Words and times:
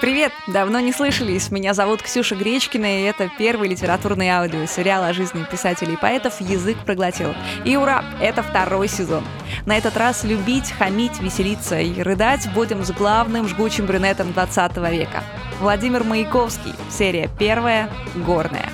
Привет! 0.00 0.32
Давно 0.46 0.80
не 0.80 0.92
слышались. 0.92 1.50
Меня 1.50 1.74
зовут 1.74 2.02
Ксюша 2.02 2.34
Гречкина, 2.34 3.00
и 3.00 3.02
это 3.02 3.30
первый 3.38 3.68
литературный 3.68 4.28
аудио 4.28 4.64
сериал 4.66 5.04
о 5.04 5.12
жизни 5.12 5.44
писателей 5.50 5.94
и 5.94 5.96
поэтов 5.96 6.40
«Язык 6.40 6.78
проглотил». 6.86 7.34
И 7.64 7.76
ура! 7.76 8.04
Это 8.20 8.42
второй 8.42 8.88
сезон. 8.88 9.24
На 9.66 9.76
этот 9.76 9.96
раз 9.96 10.24
любить, 10.24 10.70
хамить, 10.70 11.20
веселиться 11.20 11.78
и 11.78 12.00
рыдать 12.02 12.48
будем 12.54 12.82
с 12.82 12.90
главным 12.92 13.46
жгучим 13.46 13.86
брюнетом 13.86 14.32
20 14.32 14.76
века. 14.90 15.22
Владимир 15.60 16.04
Маяковский. 16.04 16.74
Серия 16.90 17.28
первая 17.38 17.90
«Горная». 18.14 18.70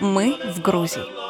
Мы 0.00 0.38
в 0.54 0.62
Грузии. 0.62 1.29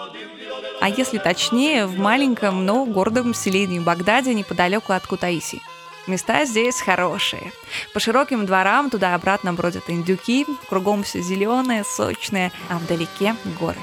А 0.80 0.88
если 0.88 1.18
точнее, 1.18 1.86
в 1.86 1.98
маленьком, 1.98 2.64
но 2.64 2.86
гордом 2.86 3.34
селении 3.34 3.78
Багдаде 3.78 4.32
неподалеку 4.32 4.94
от 4.94 5.06
Кутаиси. 5.06 5.60
Места 6.06 6.46
здесь 6.46 6.80
хорошие. 6.80 7.52
По 7.92 8.00
широким 8.00 8.46
дворам 8.46 8.88
туда-обратно 8.88 9.52
бродят 9.52 9.88
индюки, 9.88 10.46
кругом 10.68 11.02
все 11.02 11.20
зеленое, 11.20 11.84
сочное, 11.84 12.50
а 12.70 12.78
вдалеке 12.78 13.36
горы. 13.60 13.78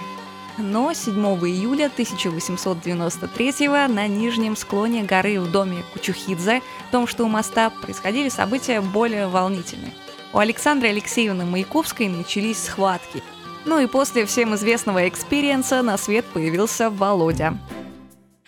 Но 0.57 0.91
7 0.91 1.13
июля 1.13 1.85
1893 1.85 3.67
на 3.67 4.07
нижнем 4.07 4.55
склоне 4.55 5.03
горы 5.03 5.39
в 5.39 5.51
доме 5.51 5.83
Кучухидзе, 5.93 6.63
том, 6.91 7.05
что 7.05 7.25
у 7.25 7.27
моста, 7.27 7.69
происходили 7.69 8.29
события 8.29 8.81
более 8.81 9.27
волнительные. 9.27 9.93
У 10.33 10.39
Александры 10.39 10.89
Алексеевны 10.89 11.45
Маяковской 11.45 12.07
начались 12.07 12.63
схватки. 12.63 13.21
Ну 13.67 13.79
и 13.79 13.85
после 13.85 14.25
всем 14.25 14.55
известного 14.55 15.09
experience 15.09 15.75
а 15.75 15.81
на 15.81 15.97
свет 15.97 16.23
появился 16.33 16.89
Володя. 16.89 17.57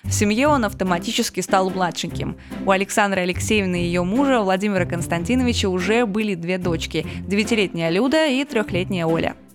В 0.04 0.12
семье 0.12 0.48
он 0.48 0.64
автоматически 0.64 1.42
стал 1.42 1.70
младшеньким. 1.70 2.38
У 2.66 2.72
Александры 2.72 3.22
Алексеевны 3.22 3.82
и 3.82 3.86
ее 3.86 4.04
мужа 4.04 4.40
Владимира 4.40 4.86
Константиновича 4.86 5.68
уже 5.68 6.06
были 6.06 6.36
две 6.36 6.58
дочки– 6.58 7.06
девятилетняя 7.28 7.90
Люда 7.90 8.28
и 8.28 8.46
трехлетняя 8.46 9.06
Оля– 9.06 9.36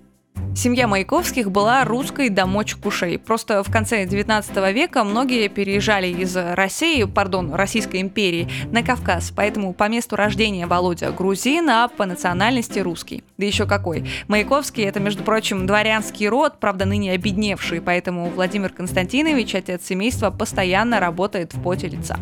Семья 0.57 0.87
Маяковских 0.87 1.51
была 1.51 1.85
русской 1.85 2.29
до 2.29 2.47
мочек 2.47 2.87
ушей. 2.87 3.19
Просто 3.19 3.65
в 3.65 3.73
конце 3.73 4.07
19 4.07 4.57
века 4.73 5.03
многие 5.03 5.49
переезжали 5.49 6.07
из 6.07 6.37
России, 6.37 7.03
пардон, 7.05 7.53
Российской 7.53 8.01
империи, 8.01 8.49
на 8.71 8.83
Кавказ. 8.85 9.33
Поэтому 9.35 9.75
по 9.75 9.89
месту 9.89 10.15
рождения 10.15 10.67
Володя 10.67 11.11
грузин, 11.11 11.69
а 11.69 11.89
по 11.89 12.07
национальности 12.07 12.79
русский. 12.79 13.25
Да 13.37 13.45
еще 13.45 13.67
какой. 13.67 14.09
Маяковский– 14.29 14.85
это, 14.85 15.01
между 15.01 15.25
прочим, 15.25 15.67
дворянский 15.67 16.29
род, 16.29 16.61
правда, 16.61 16.85
ныне 16.85 17.13
обедневший, 17.13 17.81
поэтому 17.81 18.31
Владимир 18.31 18.71
Константинович, 18.71 19.57
отец 19.57 19.85
семейства, 19.85 20.31
постоянно 20.31 21.01
работает 21.01 21.53
в 21.53 21.61
поте 21.63 21.89
лица. 21.89 22.17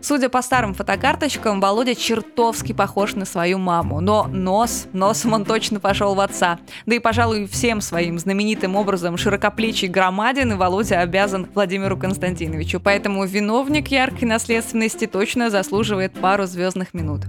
Судя 0.00 0.28
по 0.28 0.42
старым 0.42 0.74
фотокарточкам, 0.74 1.60
Володя 1.60 1.94
чертовски 1.94 2.72
похож 2.72 3.14
на 3.14 3.24
свою 3.24 3.58
маму. 3.58 4.00
Но 4.00 4.28
нос, 4.28 4.86
носом 4.92 5.32
он 5.32 5.44
точно 5.44 5.80
пошел 5.80 6.14
в 6.14 6.20
отца. 6.20 6.58
Да 6.86 6.94
и, 6.94 6.98
пожалуй, 6.98 7.46
всем 7.46 7.80
своим 7.80 8.18
знаменитым 8.18 8.76
образом 8.76 9.16
широкоплечий 9.16 9.88
громадин 9.88 10.56
Володя 10.56 11.00
обязан 11.00 11.48
Владимиру 11.54 11.96
Константиновичу. 11.96 12.80
Поэтому 12.80 13.24
виновник 13.24 13.88
яркой 13.88 14.28
наследственности 14.28 15.06
точно 15.06 15.50
заслуживает 15.50 16.12
пару 16.12 16.46
звездных 16.46 16.94
минут. 16.94 17.22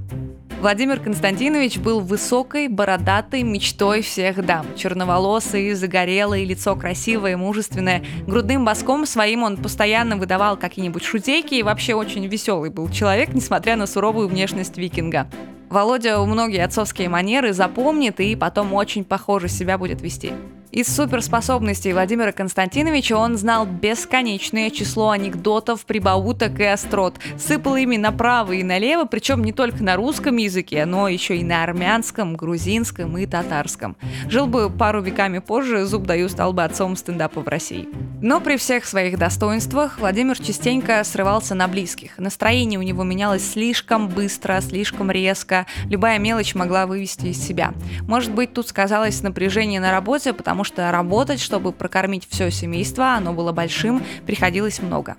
Владимир 0.62 1.00
Константинович 1.00 1.78
был 1.78 2.02
высокой, 2.02 2.68
бородатой 2.68 3.44
мечтой 3.44 4.02
всех 4.02 4.46
дам. 4.46 4.66
Черноволосый, 4.76 5.74
загорелый, 5.74 6.44
лицо 6.44 6.76
красивое, 6.76 7.38
мужественное. 7.38 8.04
Грудным 8.28 8.66
боском 8.66 9.06
своим 9.06 9.44
он 9.44 9.56
постоянно 9.56 10.18
выдавал 10.18 10.58
какие-нибудь 10.58 11.04
шутейки 11.04 11.56
и 11.56 11.64
вообще 11.64 11.94
очень 11.94 12.28
веселый 12.28 12.72
был 12.72 12.90
человек, 12.90 13.34
несмотря 13.34 13.78
на 13.78 13.88
суровую 13.88 14.28
внешность 14.28 14.78
викинга. 14.78 15.30
Володя 15.70 16.20
многие 16.20 16.66
отцовские 16.66 17.08
манеры 17.08 17.54
запомнит 17.54 18.20
и 18.20 18.36
потом 18.36 18.74
очень 18.74 19.06
похоже 19.06 19.48
себя 19.48 19.78
будет 19.78 20.02
вести. 20.02 20.34
Из 20.72 20.88
суперспособностей 20.88 21.94
Владимира 21.94 22.32
Константиновича 22.32 23.18
он 23.18 23.38
знал 23.38 23.66
бесконечное 23.66 24.70
число 24.70 25.10
анекдотов, 25.10 25.84
прибауток 25.84 26.60
и 26.60 26.64
острот. 26.64 27.16
Сыпал 27.40 27.76
ими 27.76 27.98
направо 27.98 28.52
и 28.52 28.62
налево, 28.62 29.06
причем 29.06 29.44
не 29.44 29.52
только 29.52 29.84
на 29.84 29.96
русском 29.96 30.38
языке, 30.38 30.86
но 30.86 31.08
еще 31.08 31.38
и 31.38 31.44
на 31.44 31.64
армянском, 31.64 32.36
грузинском 32.36 33.18
и 33.18 33.26
татарском. 33.26 33.98
Жил 34.28 34.46
бы 34.46 34.70
пару 34.70 35.02
веками 35.02 35.40
позже, 35.40 35.86
зуб 35.86 36.04
даю, 36.04 36.30
стал 36.30 36.54
бы 36.54 36.64
отцом 36.64 36.96
стендапа 36.96 37.42
в 37.42 37.48
России. 37.48 37.90
Но 38.22 38.40
при 38.40 38.58
всех 38.58 38.86
своих 38.86 39.18
достоинствах 39.18 39.98
Владимир 39.98 40.38
частенько 40.38 41.04
срывался 41.04 41.56
на 41.56 41.68
близких. 41.68 42.18
Настроение 42.18 42.78
у 42.78 42.84
него 42.84 43.04
менялось 43.04 43.50
слишком 43.54 44.10
быстро, 44.10 44.60
слишком 44.62 45.10
резко. 45.10 45.66
Любая 45.86 46.20
мелочь 46.20 46.54
могла 46.54 46.86
вывести 46.86 47.28
из 47.28 47.42
себя. 47.42 47.74
Может 48.02 48.34
быть, 48.34 48.54
тут 48.54 48.68
сказалось 48.68 49.24
напряжение 49.24 49.80
на 49.80 49.92
работе, 49.92 50.34
потому 50.34 50.59
потому 50.60 50.76
что 50.76 50.92
работать, 50.92 51.40
чтобы 51.40 51.72
прокормить 51.72 52.28
все 52.30 52.52
семейство, 52.52 53.14
оно 53.14 53.32
было 53.32 53.54
большим, 53.54 54.04
приходилось 54.26 54.82
много. 54.82 55.16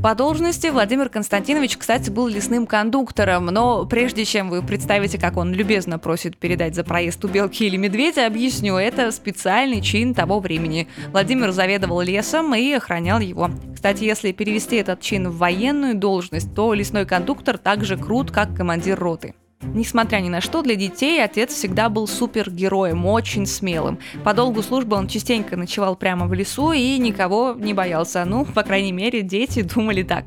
По 0.00 0.14
должности 0.14 0.68
Владимир 0.68 1.08
Константинович, 1.08 1.76
кстати, 1.76 2.08
был 2.08 2.28
лесным 2.28 2.68
кондуктором, 2.68 3.46
но 3.46 3.84
прежде 3.84 4.24
чем 4.24 4.48
вы 4.48 4.62
представите, 4.62 5.18
как 5.18 5.38
он 5.38 5.52
любезно 5.52 5.98
просит 5.98 6.36
передать 6.36 6.76
за 6.76 6.84
проезд 6.84 7.24
у 7.24 7.28
белки 7.28 7.66
или 7.66 7.76
медведя, 7.76 8.26
объясню, 8.26 8.76
это 8.76 9.10
специальный 9.10 9.80
чин 9.80 10.14
того 10.14 10.38
времени. 10.38 10.86
Владимир 11.10 11.50
заведовал 11.50 12.00
лесом 12.02 12.54
и 12.54 12.72
охранял 12.72 13.18
его. 13.18 13.50
Кстати, 13.74 14.04
если 14.04 14.30
перевести 14.30 14.76
этот 14.76 15.00
чин 15.00 15.30
в 15.30 15.38
военную 15.38 15.96
должность, 15.96 16.54
то 16.54 16.74
лесной 16.74 17.06
кондуктор 17.06 17.58
так 17.58 17.84
же 17.84 17.96
крут, 17.96 18.30
как 18.30 18.54
командир 18.54 18.96
роты. 18.96 19.34
Несмотря 19.62 20.18
ни 20.18 20.28
на 20.28 20.40
что, 20.40 20.62
для 20.62 20.74
детей 20.74 21.22
отец 21.22 21.52
всегда 21.52 21.88
был 21.88 22.06
супергероем, 22.06 23.06
очень 23.06 23.46
смелым. 23.46 23.98
По 24.24 24.34
долгу 24.34 24.62
службы 24.62 24.96
он 24.96 25.08
частенько 25.08 25.56
ночевал 25.56 25.96
прямо 25.96 26.26
в 26.26 26.34
лесу 26.34 26.72
и 26.72 26.98
никого 26.98 27.54
не 27.58 27.74
боялся. 27.74 28.24
Ну, 28.24 28.44
по 28.44 28.62
крайней 28.62 28.92
мере, 28.92 29.22
дети 29.22 29.62
думали 29.74 30.02
так. 30.02 30.26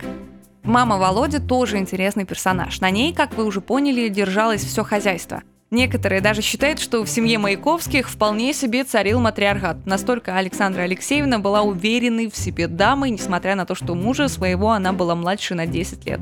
Мама 0.64 0.98
Володя 0.98 1.40
тоже 1.40 1.78
интересный 1.78 2.26
персонаж. 2.26 2.82
На 2.82 2.90
ней, 2.90 3.14
как 3.14 3.36
вы 3.36 3.46
уже 3.46 3.62
поняли, 3.62 4.10
держалось 4.10 4.64
все 4.64 4.84
хозяйство. 4.84 5.42
Некоторые 5.72 6.20
даже 6.20 6.42
считают, 6.42 6.80
что 6.80 7.04
в 7.04 7.10
семье 7.10 7.38
Маяковских 7.38 8.10
вполне 8.10 8.54
себе 8.54 8.84
царил 8.84 9.20
матриархат. 9.20 9.86
Настолько 9.86 10.36
Александра 10.36 10.82
Алексеевна 10.82 11.38
была 11.38 11.62
уверенной 11.62 12.30
в 12.30 12.36
себе 12.36 12.68
дамой, 12.68 13.12
несмотря 13.12 13.56
на 13.56 13.66
то, 13.66 13.76
что 13.76 13.94
мужа 13.94 14.28
своего 14.28 14.72
она 14.72 14.94
была 14.94 15.14
младше 15.14 15.54
на 15.54 15.68
10 15.68 16.06
лет. 16.08 16.22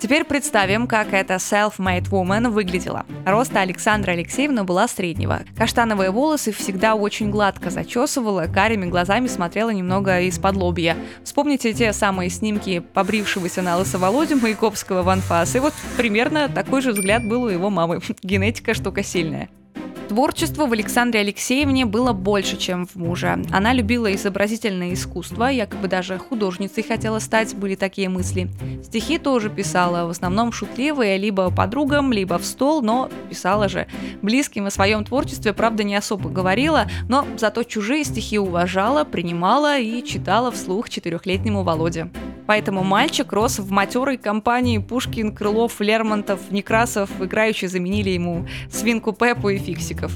Теперь 0.00 0.24
представим, 0.24 0.86
как 0.86 1.12
эта 1.12 1.34
self-made 1.34 2.08
woman 2.08 2.48
выглядела. 2.48 3.04
Роста 3.26 3.60
Александра 3.60 4.12
Алексеевна 4.12 4.64
была 4.64 4.88
среднего. 4.88 5.42
Каштановые 5.58 6.10
волосы 6.10 6.52
всегда 6.52 6.94
очень 6.94 7.30
гладко 7.30 7.68
зачесывала, 7.68 8.46
карими 8.46 8.86
глазами 8.86 9.26
смотрела 9.26 9.68
немного 9.68 10.22
из-под 10.22 10.56
лобья. 10.56 10.96
Вспомните 11.22 11.74
те 11.74 11.92
самые 11.92 12.30
снимки 12.30 12.78
побрившегося 12.78 13.60
на 13.60 13.76
лысо 13.76 13.98
Володю 13.98 14.38
Маяковского 14.38 15.02
в 15.02 15.08
анфас, 15.10 15.54
и 15.54 15.58
вот 15.58 15.74
примерно 15.98 16.48
такой 16.48 16.80
же 16.80 16.92
взгляд 16.92 17.22
был 17.28 17.42
у 17.42 17.48
его 17.48 17.68
мамы. 17.68 18.00
Генетика 18.22 18.72
штука 18.72 19.02
сильная. 19.02 19.50
Творчество 20.10 20.66
в 20.66 20.72
Александре 20.72 21.20
Алексеевне 21.20 21.86
было 21.86 22.12
больше, 22.12 22.56
чем 22.56 22.84
в 22.84 22.96
муже. 22.96 23.40
Она 23.52 23.72
любила 23.72 24.12
изобразительное 24.12 24.92
искусство, 24.92 25.44
якобы 25.44 25.86
даже 25.86 26.18
художницей 26.18 26.82
хотела 26.82 27.20
стать, 27.20 27.54
были 27.54 27.76
такие 27.76 28.08
мысли. 28.08 28.50
Стихи 28.82 29.18
тоже 29.18 29.50
писала, 29.50 30.08
в 30.08 30.10
основном 30.10 30.50
шутливые, 30.50 31.16
либо 31.16 31.52
подругам, 31.52 32.12
либо 32.12 32.38
в 32.38 32.44
стол, 32.44 32.82
но 32.82 33.08
писала 33.28 33.68
же. 33.68 33.86
Близким 34.20 34.66
о 34.66 34.72
своем 34.72 35.04
творчестве, 35.04 35.52
правда, 35.52 35.84
не 35.84 35.94
особо 35.94 36.28
говорила, 36.28 36.86
но 37.08 37.24
зато 37.38 37.62
чужие 37.62 38.02
стихи 38.02 38.36
уважала, 38.36 39.04
принимала 39.04 39.78
и 39.78 40.02
читала 40.02 40.50
вслух 40.50 40.90
четырехлетнему 40.90 41.62
Володе. 41.62 42.10
Поэтому 42.50 42.82
мальчик 42.82 43.32
рос 43.32 43.60
в 43.60 43.70
матерой 43.70 44.16
компании 44.16 44.78
Пушкин, 44.78 45.32
Крылов, 45.32 45.80
Лермонтов, 45.80 46.50
Некрасов, 46.50 47.08
играющие 47.20 47.68
заменили 47.68 48.10
ему 48.10 48.44
свинку 48.68 49.12
Пеппу 49.12 49.50
и 49.50 49.58
Фиксиков. 49.58 50.12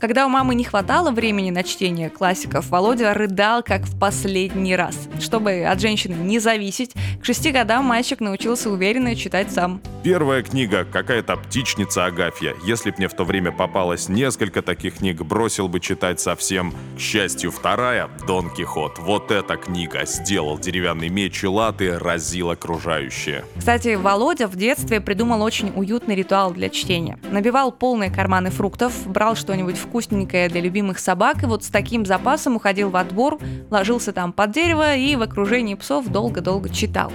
Когда 0.00 0.24
у 0.24 0.30
мамы 0.30 0.54
не 0.54 0.64
хватало 0.64 1.10
времени 1.10 1.50
на 1.50 1.64
чтение 1.64 2.08
классиков, 2.08 2.70
Володя 2.70 3.12
рыдал 3.12 3.62
как 3.62 3.82
в 3.82 3.98
последний 3.98 4.76
раз. 4.76 4.96
Чтобы 5.20 5.64
от 5.64 5.78
женщины 5.78 6.14
не 6.14 6.38
зависеть, 6.38 6.94
к 7.20 7.24
шести 7.24 7.50
годам 7.50 7.84
мальчик 7.84 8.20
научился 8.20 8.70
уверенно 8.70 9.14
читать 9.16 9.50
сам. 9.52 9.80
Первая 10.02 10.42
книга 10.42 10.84
«Какая-то 10.84 11.36
птичница 11.36 12.06
Агафья». 12.06 12.54
Если 12.64 12.90
б 12.90 12.96
мне 12.98 13.08
в 13.08 13.14
то 13.14 13.24
время 13.24 13.52
попалось 13.52 14.08
несколько 14.08 14.62
таких 14.62 14.98
книг, 14.98 15.22
бросил 15.22 15.68
бы 15.68 15.80
читать 15.80 16.20
совсем. 16.20 16.72
К 16.96 17.00
счастью, 17.00 17.50
вторая 17.50 18.08
«Дон 18.26 18.50
Кихот». 18.50 18.98
Вот 18.98 19.30
эта 19.30 19.56
книга. 19.56 20.06
Сделал 20.06 20.58
деревянный 20.58 21.08
меч 21.08 21.42
и 21.42 21.46
латы, 21.46 21.98
разил 21.98 22.50
окружающие. 22.50 23.44
Кстати, 23.56 23.96
Володя 23.96 24.46
в 24.46 24.56
детстве 24.56 25.00
придумал 25.00 25.42
очень 25.42 25.72
уютный 25.74 26.14
ритуал 26.14 26.52
для 26.52 26.68
чтения. 26.68 27.18
Набивал 27.30 27.72
полные 27.72 28.10
карманы 28.10 28.50
фруктов, 28.50 28.92
брал 29.06 29.34
что-нибудь 29.34 29.76
вкусненькое 29.76 30.48
для 30.48 30.60
любимых 30.60 30.98
собак, 30.98 31.42
и 31.42 31.46
вот 31.46 31.64
с 31.64 31.68
таким 31.68 32.06
запасом 32.06 32.56
уходил 32.56 32.90
во 32.90 33.04
двор, 33.04 33.38
ложился 33.70 34.12
там 34.12 34.32
под 34.32 34.52
дерево 34.52 34.94
и 34.94 35.16
в 35.16 35.22
окружении 35.22 35.74
псов 35.74 36.06
долго-долго 36.06 36.68
читал. 36.68 37.12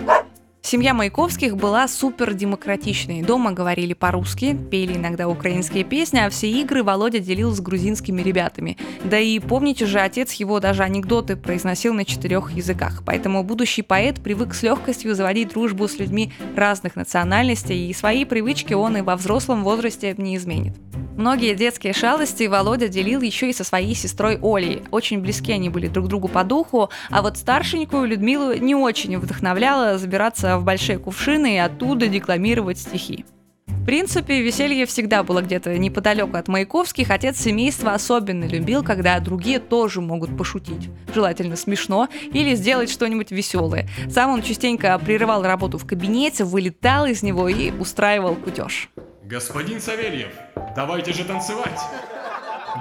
Семья 0.73 0.95
Маяковских 0.95 1.55
была 1.55 1.87
супер 1.87 2.33
демократичной. 2.33 3.21
Дома 3.21 3.51
говорили 3.51 3.93
по-русски, 3.93 4.57
пели 4.71 4.97
иногда 4.97 5.27
украинские 5.27 5.83
песни, 5.83 6.17
а 6.17 6.31
все 6.31 6.49
игры 6.49 6.81
Володя 6.81 7.19
делил 7.19 7.51
с 7.51 7.59
грузинскими 7.59 8.23
ребятами. 8.23 8.79
Да 9.03 9.19
и 9.19 9.37
помните 9.37 9.85
же, 9.85 9.99
отец 9.99 10.33
его 10.33 10.59
даже 10.59 10.81
анекдоты 10.81 11.35
произносил 11.35 11.93
на 11.93 12.05
четырех 12.05 12.53
языках. 12.53 13.03
Поэтому 13.05 13.43
будущий 13.43 13.83
поэт 13.83 14.19
привык 14.19 14.55
с 14.55 14.63
легкостью 14.63 15.13
заводить 15.13 15.49
дружбу 15.49 15.87
с 15.87 15.99
людьми 15.99 16.33
разных 16.55 16.95
национальностей, 16.95 17.87
и 17.87 17.93
свои 17.93 18.25
привычки 18.25 18.73
он 18.73 18.97
и 18.97 19.01
во 19.01 19.15
взрослом 19.15 19.63
возрасте 19.63 20.15
не 20.17 20.35
изменит. 20.37 20.73
Многие 21.17 21.53
детские 21.53 21.93
шалости 21.93 22.45
Володя 22.45 22.87
делил 22.87 23.21
еще 23.21 23.49
и 23.49 23.53
со 23.53 23.63
своей 23.63 23.93
сестрой 23.93 24.39
Олей. 24.41 24.81
Очень 24.89 25.19
близки 25.19 25.51
они 25.51 25.69
были 25.69 25.87
друг 25.87 26.07
другу 26.07 26.27
по 26.27 26.43
духу, 26.43 26.89
а 27.11 27.21
вот 27.21 27.37
старшенькую 27.37 28.07
Людмилу 28.07 28.53
не 28.53 28.73
очень 28.73 29.17
вдохновляло 29.19 29.99
забираться 29.99 30.57
в 30.57 30.63
большие 30.63 30.97
кувшины 30.97 31.55
и 31.55 31.59
оттуда 31.59 32.07
декламировать 32.07 32.79
стихи. 32.79 33.25
В 33.67 33.85
принципе, 33.85 34.41
веселье 34.41 34.85
всегда 34.85 35.23
было 35.23 35.41
где-то 35.41 35.77
неподалеку 35.77 36.37
от 36.37 36.47
Маяковских. 36.47 37.11
Отец 37.11 37.37
семейства 37.37 37.93
особенно 37.93 38.45
любил, 38.45 38.81
когда 38.81 39.19
другие 39.19 39.59
тоже 39.59 40.01
могут 40.01 40.35
пошутить. 40.37 40.89
Желательно 41.13 41.57
смешно 41.57 42.07
или 42.31 42.55
сделать 42.55 42.89
что-нибудь 42.89 43.31
веселое. 43.31 43.87
Сам 44.09 44.31
он 44.31 44.41
частенько 44.41 44.97
прерывал 44.97 45.43
работу 45.43 45.77
в 45.77 45.85
кабинете, 45.85 46.43
вылетал 46.43 47.05
из 47.05 47.23
него 47.23 47.49
и 47.49 47.71
устраивал 47.71 48.35
кутеж. 48.35 48.89
Господин 49.25 49.79
Савельев, 49.79 50.33
давайте 50.75 51.13
же 51.13 51.23
танцевать. 51.23 51.79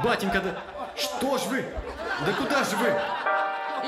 Батенька, 0.02 0.40
да 0.40 0.58
что 0.96 1.38
ж 1.38 1.42
вы? 1.42 1.64
Да 2.26 2.32
куда 2.32 2.64
же 2.64 2.76
вы? 2.76 2.86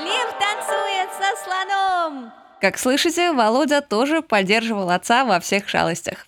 Лев 0.01 0.33
танцует 0.39 1.09
со 1.11 1.43
слоном! 1.43 2.31
Как 2.61 2.77
слышите, 2.77 3.33
Володя 3.33 3.81
тоже 3.81 4.21
поддерживал 4.21 4.89
отца 4.89 5.25
во 5.25 5.41
всех 5.41 5.67
шалостях. 5.67 6.27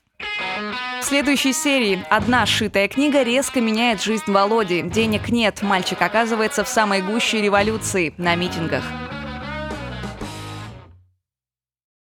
В 1.00 1.04
следующей 1.06 1.54
серии 1.54 2.06
одна 2.10 2.46
сшитая 2.46 2.90
книга 2.90 3.24
резко 3.24 3.62
меняет 3.62 4.02
жизнь 4.02 4.30
Володи. 4.30 4.82
Денег 4.82 5.30
нет, 5.30 5.62
мальчик 5.62 6.02
оказывается 6.02 6.66
в 6.66 6.68
самой 6.68 7.02
гуще 7.02 7.42
революции 7.42 8.14
на 8.18 8.36
митингах. 8.36 8.84